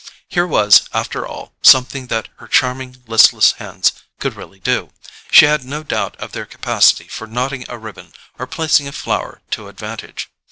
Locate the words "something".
1.61-2.07